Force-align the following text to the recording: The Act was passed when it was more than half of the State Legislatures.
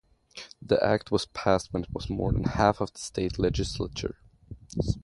The 0.63 0.83
Act 0.83 1.11
was 1.11 1.27
passed 1.27 1.71
when 1.71 1.83
it 1.83 1.93
was 1.93 2.09
more 2.09 2.31
than 2.33 2.45
half 2.45 2.81
of 2.81 2.91
the 2.91 2.97
State 2.97 3.37
Legislatures. 3.37 4.15